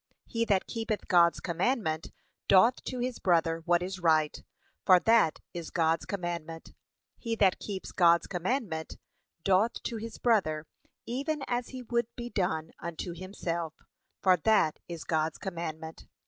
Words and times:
He 0.25 0.45
that 0.45 0.65
keepeth 0.65 1.07
God's 1.07 1.39
commandment, 1.39 2.11
doth 2.47 2.83
to 2.85 2.97
his 2.97 3.19
brother 3.19 3.59
what 3.65 3.83
is 3.83 3.99
right, 3.99 4.41
for 4.83 4.99
that 5.01 5.37
is 5.53 5.69
God's 5.69 6.05
commandment. 6.07 6.73
He 7.19 7.35
that 7.35 7.59
keeps 7.59 7.91
God's 7.91 8.25
commandment, 8.25 8.97
doth 9.43 9.73
to 9.83 9.97
his 9.97 10.17
brother 10.17 10.65
even 11.05 11.43
as 11.47 11.67
he 11.69 11.83
would 11.83 12.07
be 12.15 12.31
done 12.31 12.71
unto 12.79 13.13
himself, 13.13 13.75
for 14.23 14.37
that 14.37 14.79
is 14.87 15.03
God's 15.03 15.37
commandment. 15.37 16.07